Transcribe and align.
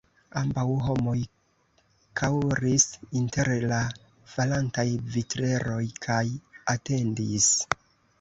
Ambaŭ 0.39 0.61
homoj 0.85 1.17
kaŭris 2.21 2.85
inter 3.19 3.51
la 3.73 3.81
falantaj 4.37 4.87
vitreroj 5.17 5.83
kaj 6.07 6.23
atendis. 6.75 7.51